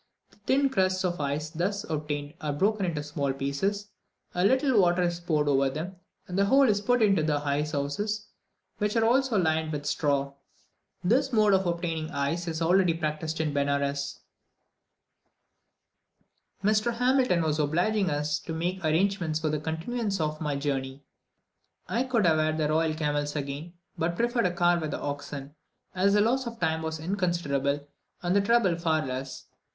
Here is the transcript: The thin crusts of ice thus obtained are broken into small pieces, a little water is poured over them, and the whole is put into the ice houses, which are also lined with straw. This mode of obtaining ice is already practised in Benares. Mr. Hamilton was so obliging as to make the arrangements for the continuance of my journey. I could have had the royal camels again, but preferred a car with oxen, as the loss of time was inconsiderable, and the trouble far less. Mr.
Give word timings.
The 0.31 0.37
thin 0.47 0.69
crusts 0.71 1.03
of 1.05 1.21
ice 1.21 1.51
thus 1.51 1.83
obtained 1.87 2.33
are 2.41 2.51
broken 2.51 2.87
into 2.87 3.03
small 3.03 3.33
pieces, 3.33 3.89
a 4.33 4.43
little 4.43 4.81
water 4.81 5.03
is 5.03 5.19
poured 5.19 5.47
over 5.47 5.69
them, 5.69 5.97
and 6.27 6.35
the 6.39 6.45
whole 6.45 6.67
is 6.67 6.81
put 6.81 7.03
into 7.03 7.21
the 7.21 7.35
ice 7.37 7.73
houses, 7.73 8.25
which 8.79 8.95
are 8.95 9.05
also 9.05 9.37
lined 9.37 9.71
with 9.71 9.85
straw. 9.85 10.33
This 11.03 11.31
mode 11.31 11.53
of 11.53 11.67
obtaining 11.67 12.09
ice 12.09 12.47
is 12.47 12.63
already 12.63 12.95
practised 12.95 13.39
in 13.39 13.53
Benares. 13.53 14.21
Mr. 16.63 16.93
Hamilton 16.95 17.43
was 17.43 17.57
so 17.57 17.65
obliging 17.65 18.09
as 18.09 18.39
to 18.39 18.53
make 18.53 18.81
the 18.81 18.87
arrangements 18.87 19.39
for 19.39 19.49
the 19.49 19.59
continuance 19.59 20.19
of 20.19 20.41
my 20.41 20.55
journey. 20.55 21.03
I 21.87 22.05
could 22.05 22.25
have 22.25 22.39
had 22.39 22.57
the 22.57 22.67
royal 22.69 22.95
camels 22.95 23.35
again, 23.35 23.73
but 23.99 24.15
preferred 24.15 24.47
a 24.47 24.51
car 24.51 24.79
with 24.79 24.95
oxen, 24.95 25.53
as 25.93 26.15
the 26.15 26.21
loss 26.21 26.47
of 26.47 26.59
time 26.59 26.81
was 26.81 26.99
inconsiderable, 26.99 27.87
and 28.23 28.35
the 28.35 28.41
trouble 28.41 28.75
far 28.75 29.05
less. 29.05 29.43
Mr. 29.43 29.47